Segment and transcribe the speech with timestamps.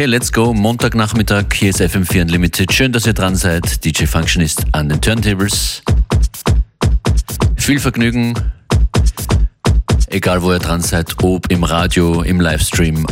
[0.00, 0.54] Okay, let's go.
[0.54, 2.72] Montagnachmittag, hier ist FM4 Unlimited.
[2.72, 3.84] Schön, dass ihr dran seid.
[3.84, 5.82] DJ Functionist an den Turntables.
[7.56, 8.32] Viel Vergnügen,
[10.06, 13.06] egal wo ihr dran seid, ob im Radio, im Livestream,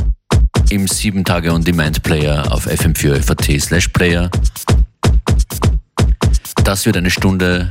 [0.71, 4.31] im 7 Tage On Demand Player auf FM4 FAT slash Player.
[6.65, 7.71] Das wird eine Stunde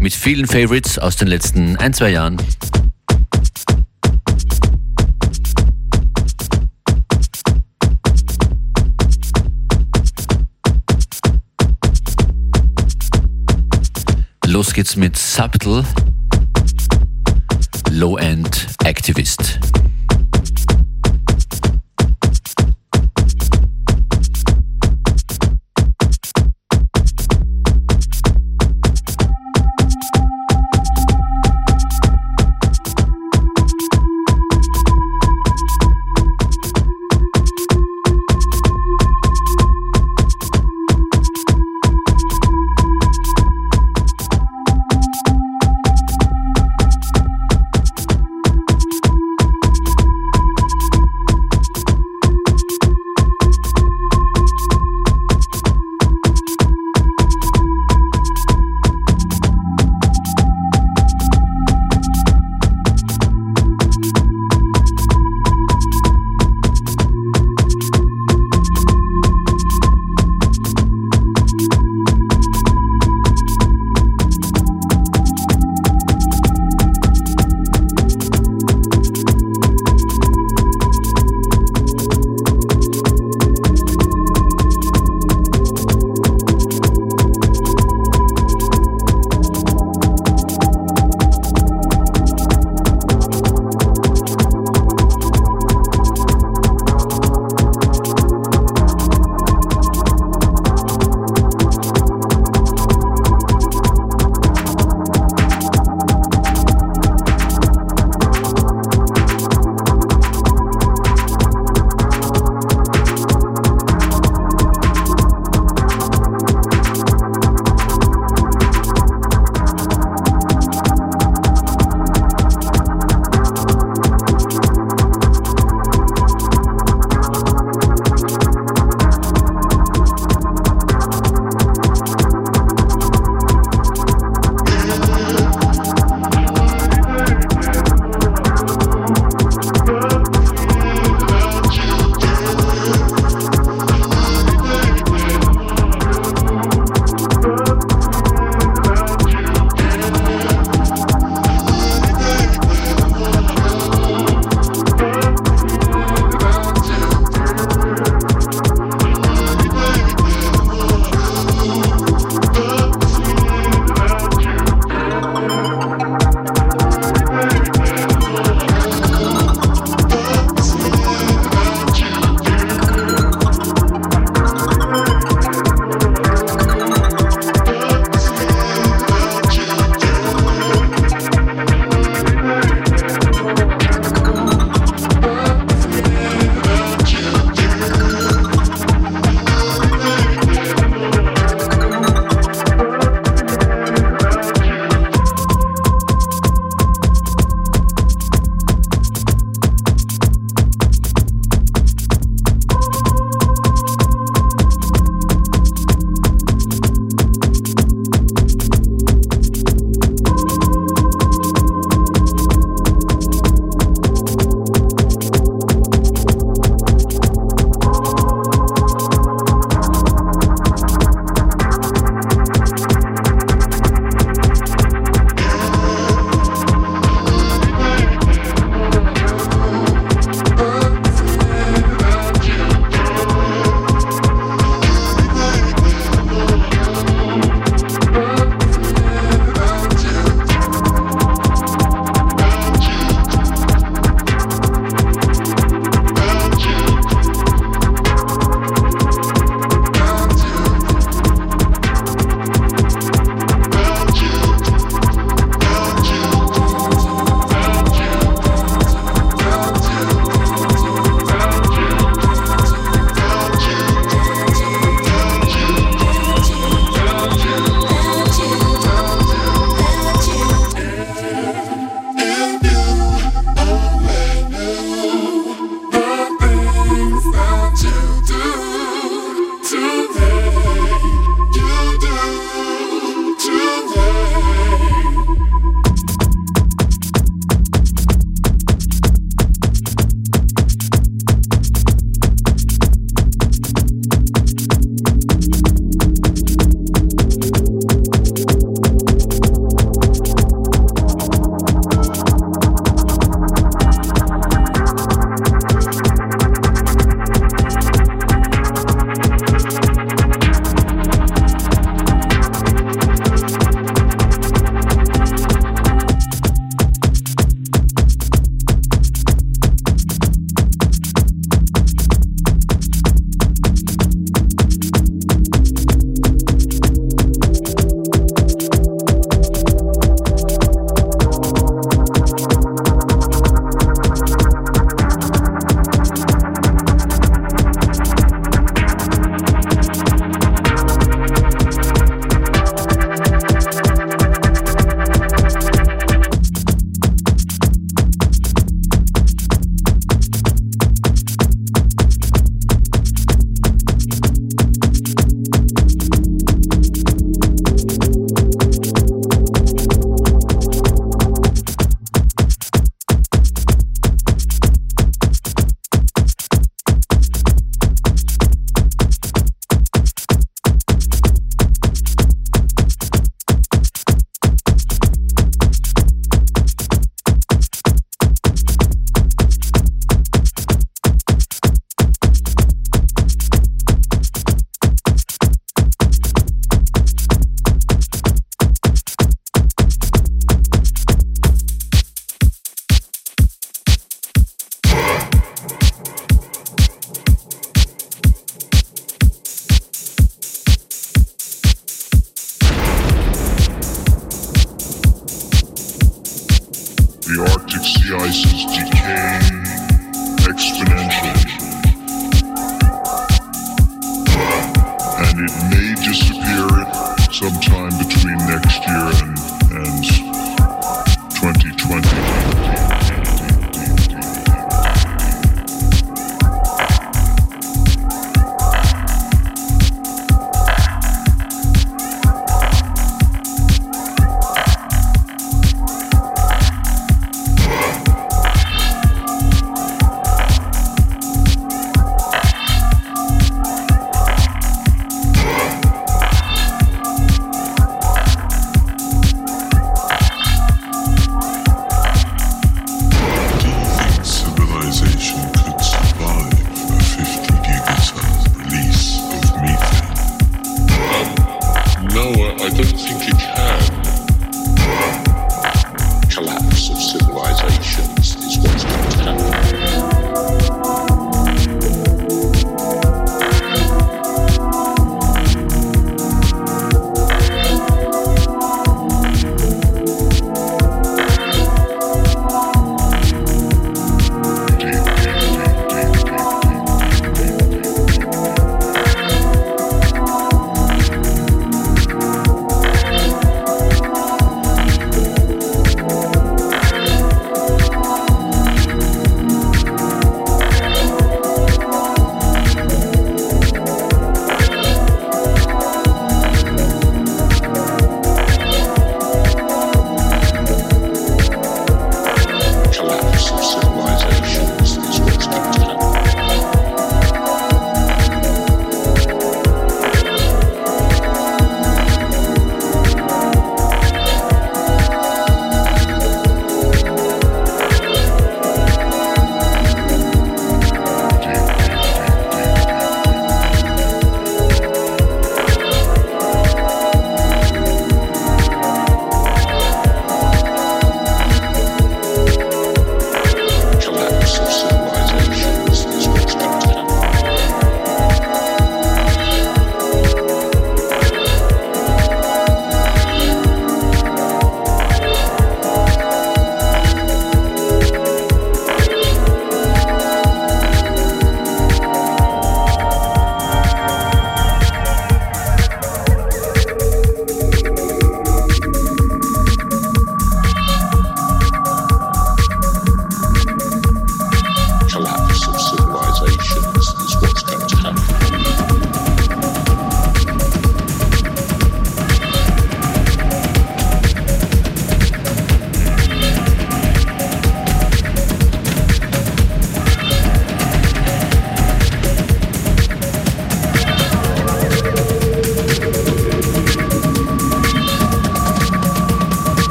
[0.00, 2.38] mit vielen Favorites aus den letzten ein, zwei Jahren.
[14.62, 15.84] Los geht's mit Subtle
[17.90, 19.58] Low End Activist.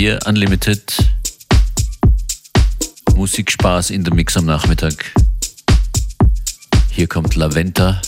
[0.00, 0.82] FM4 Unlimited.
[3.14, 4.94] Musikspaß in der Mix am Nachmittag.
[6.90, 8.00] Hier kommt Laventa.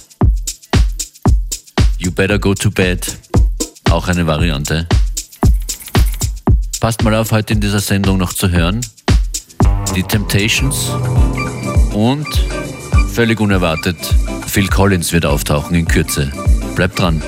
[1.98, 3.18] You Better Go to Bed.
[3.90, 4.88] Auch eine Variante.
[6.80, 8.80] Passt mal auf, heute in dieser Sendung noch zu hören.
[9.94, 10.92] Die Temptations
[11.92, 12.26] und
[13.12, 13.98] völlig unerwartet,
[14.46, 16.32] Phil Collins wird auftauchen in Kürze.
[16.74, 17.22] Bleibt dran.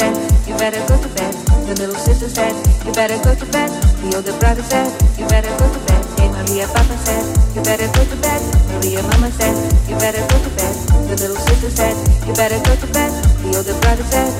[0.00, 0.16] Said,
[0.48, 1.32] you better go to bed.
[1.68, 3.68] The little sister said, you better go to bed.
[4.00, 4.88] The older brother said,
[5.20, 6.02] you better go to bed.
[6.16, 8.40] Hey Maria, Papa said, you better go to bed.
[8.72, 9.52] Maria, Mama said,
[9.84, 10.74] you better go to bed.
[11.04, 13.12] The little sister said, you better go to bed.
[13.44, 14.32] The older brother said,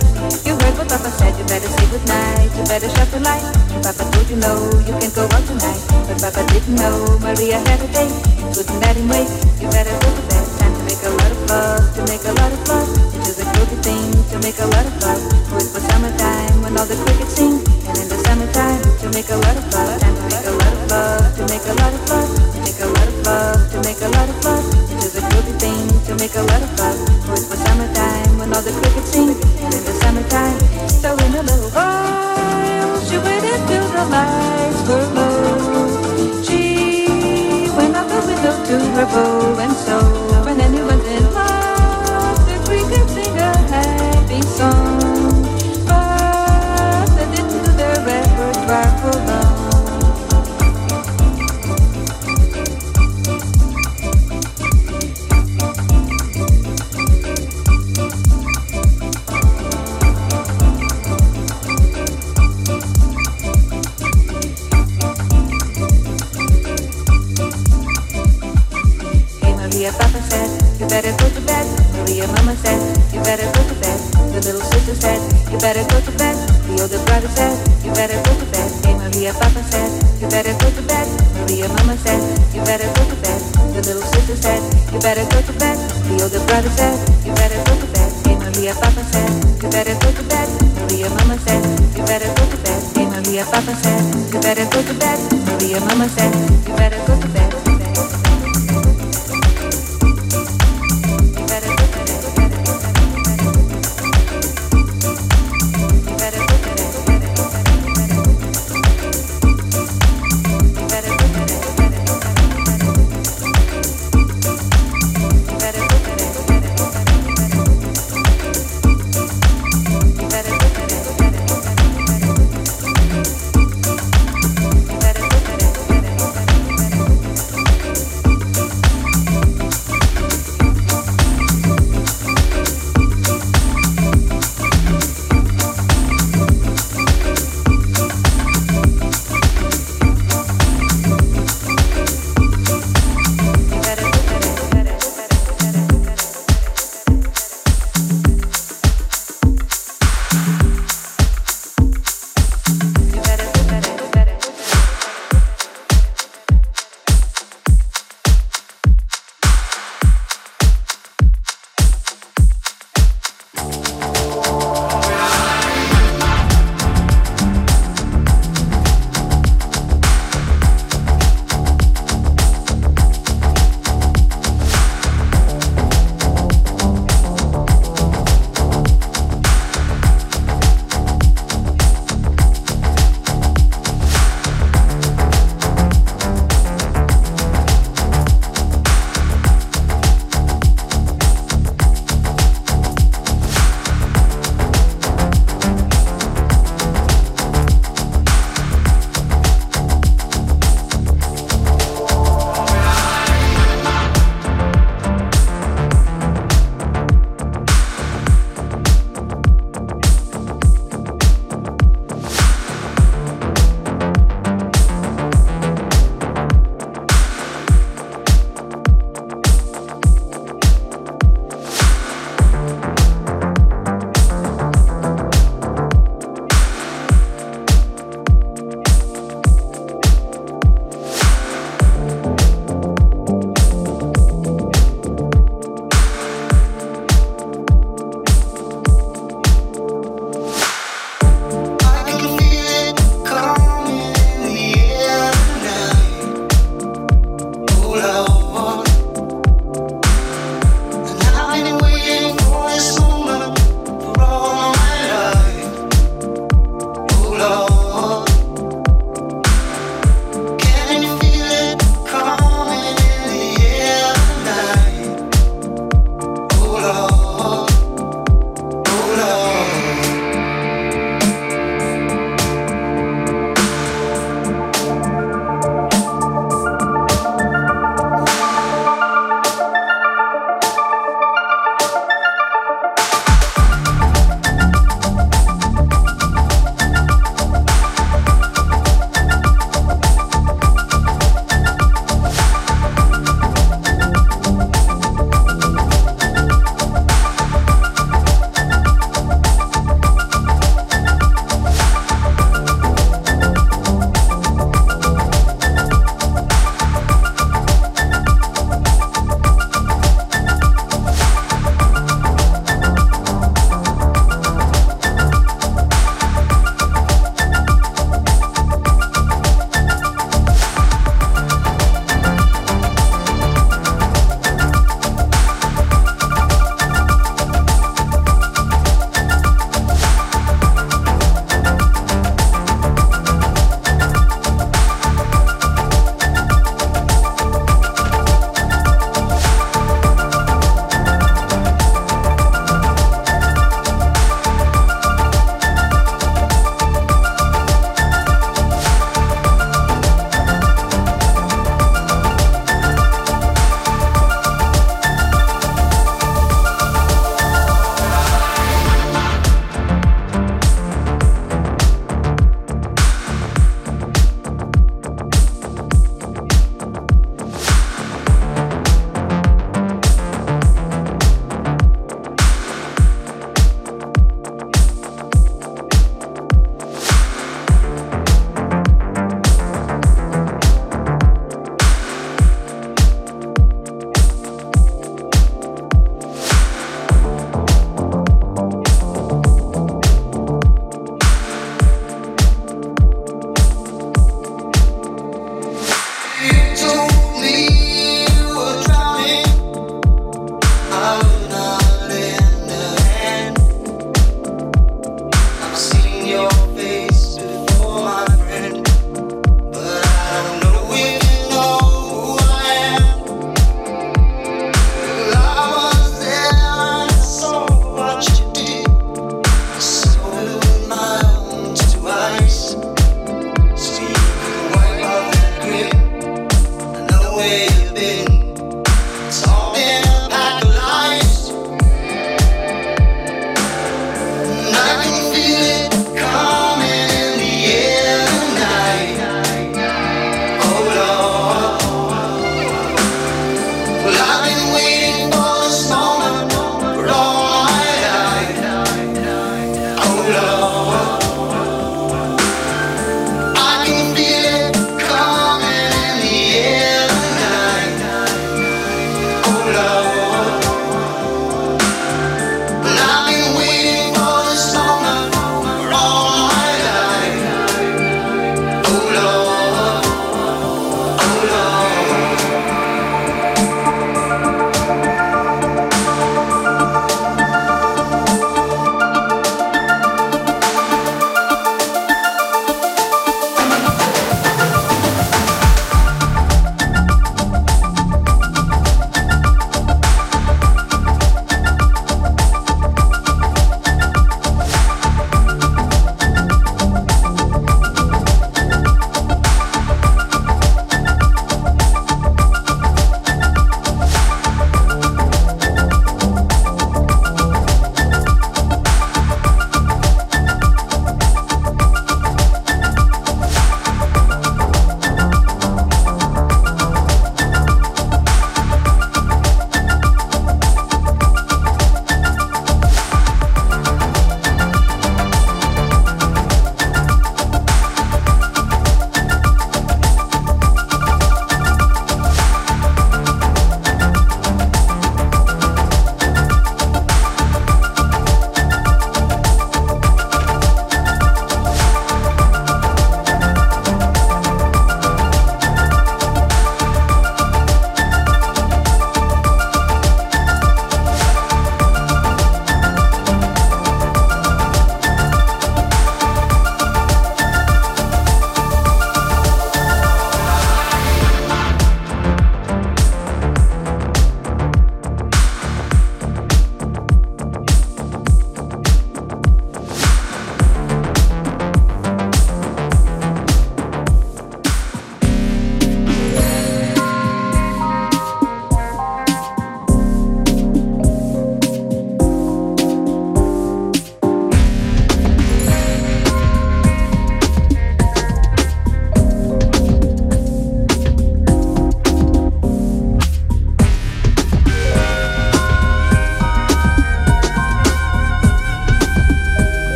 [0.48, 2.48] you heard what Papa said, you better say goodnight.
[2.56, 3.44] You better shut the light.
[3.84, 4.56] Papa told you no,
[4.88, 5.80] you can't go out tonight.
[6.08, 8.16] But Papa didn't know Maria had a date.
[8.56, 9.28] Couldn't let him wait.
[9.60, 10.59] You better go to bed.
[11.00, 12.88] Make a lot of love, to make a lot of love.
[13.16, 15.22] It is a guilty thing to make a lot of love.
[15.48, 17.56] For it was summertime when all the crickets sing.
[17.88, 19.96] And in the summertime to make a lot of love.
[19.96, 22.28] Time to make a lot of love, to make a lot of love.
[22.52, 24.64] To make a lot of love, to make a lot of love.
[24.92, 27.00] It is a guilty thing to make a lot of love.
[27.24, 29.32] For it was summertime when all the crickets sing.
[29.64, 30.60] And in the summertime,
[31.00, 36.44] so in a little while, she waited till the lights were low.
[36.44, 40.99] She went out the window to her bow and so when anyone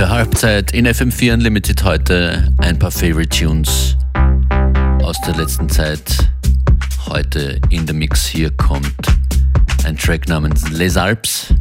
[0.00, 2.54] Ungefähr Halbzeit in FM4 Unlimited heute.
[2.56, 3.98] Ein paar Favorite Tunes
[5.02, 6.30] aus der letzten Zeit.
[7.06, 8.94] Heute in der Mix hier kommt
[9.84, 11.52] ein Track namens Les Alpes.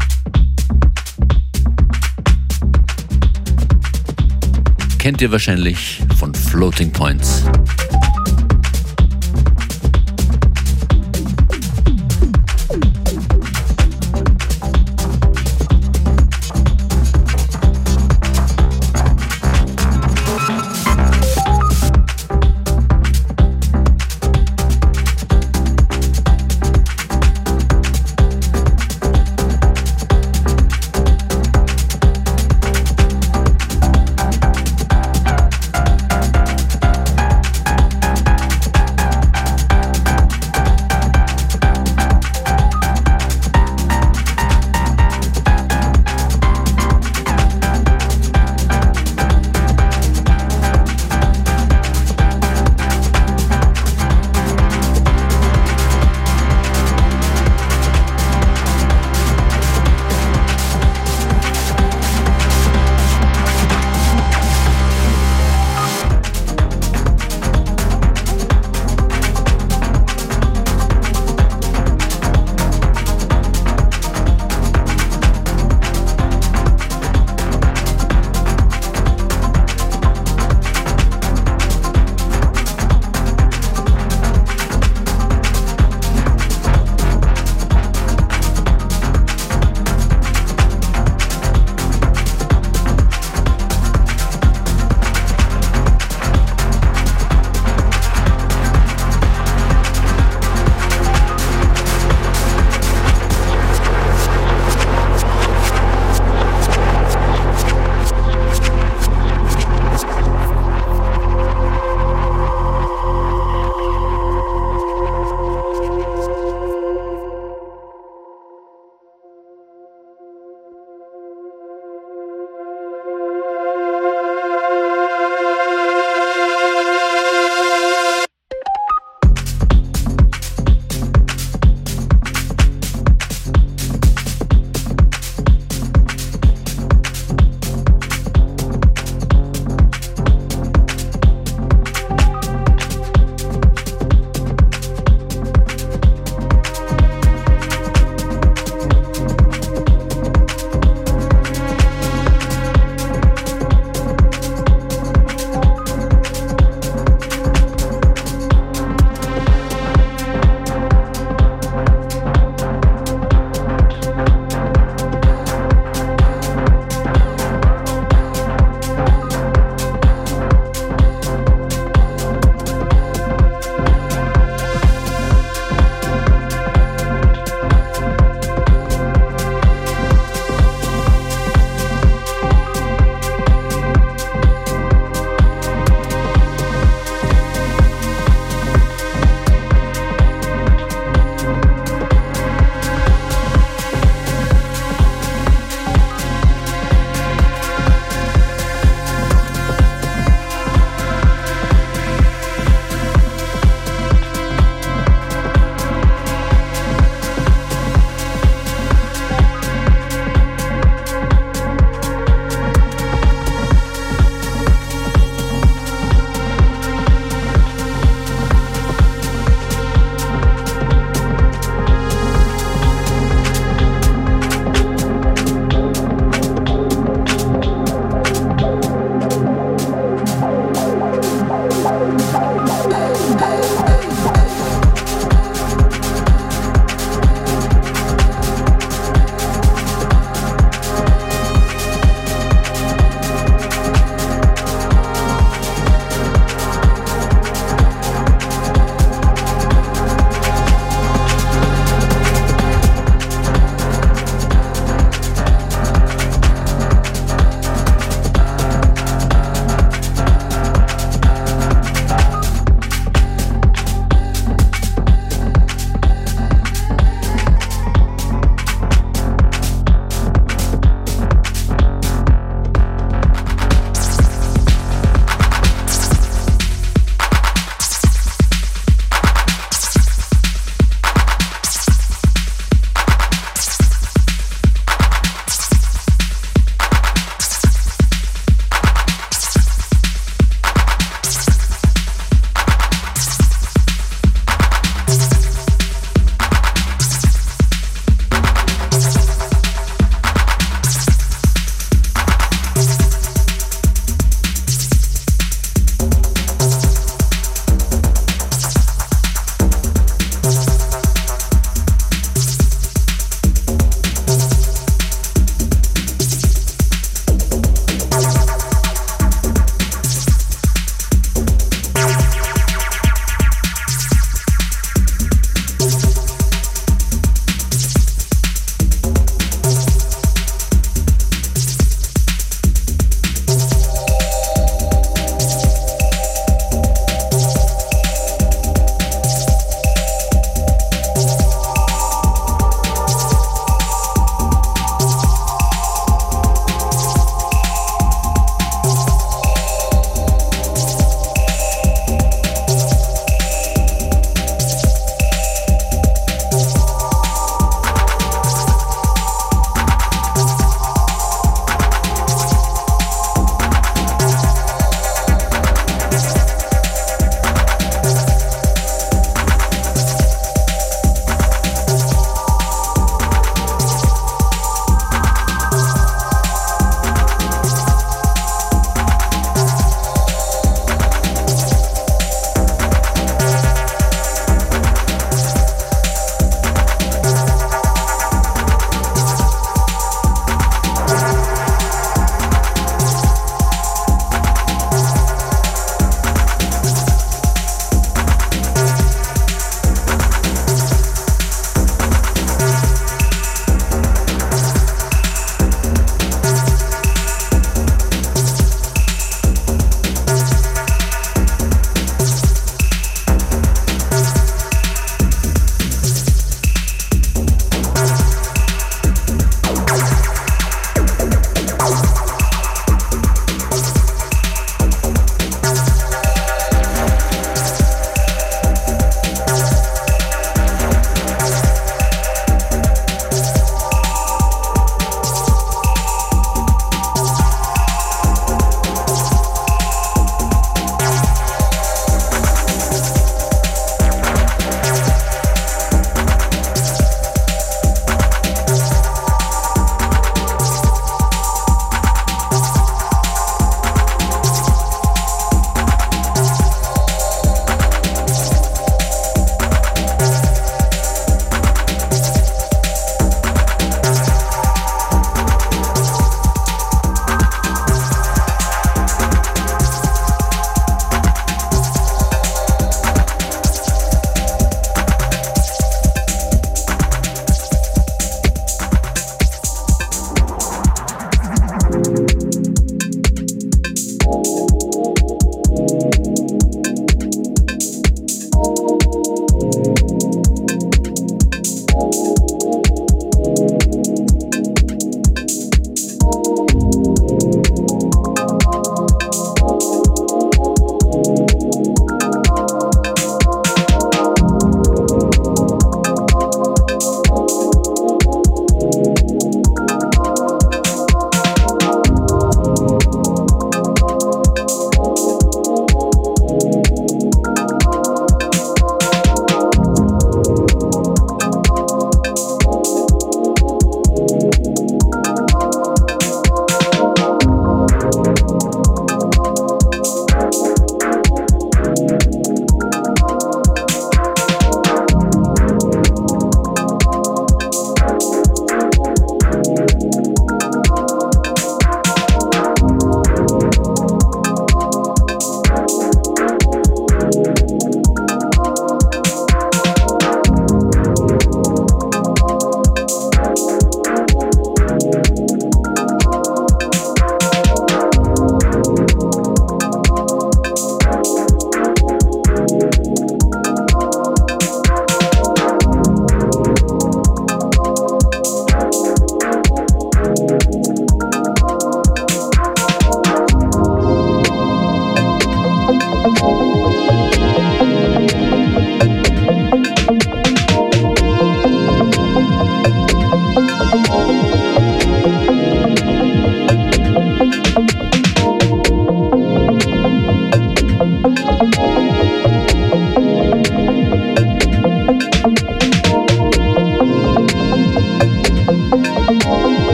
[4.99, 7.43] Kennt ihr wahrscheinlich von Floating Points.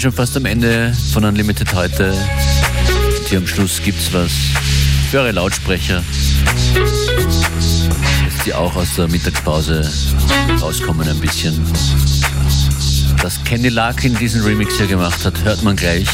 [0.00, 2.10] Sind schon fast am Ende von Unlimited heute.
[2.10, 4.30] Und hier am Schluss gibt's was
[5.10, 6.02] für eure Lautsprecher,
[8.24, 9.86] dass die auch aus der Mittagspause
[10.58, 11.54] rauskommen ein bisschen.
[13.20, 16.08] Dass Kenny Larkin diesen Remix hier gemacht hat, hört man gleich.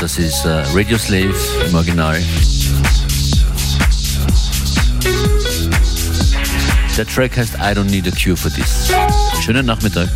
[0.00, 1.34] Das ist uh, Radio Slave
[1.66, 2.22] im Original.
[6.96, 8.92] Der Track heißt I Don't Need a Cure for This.
[9.42, 10.10] Schönen Nachmittag.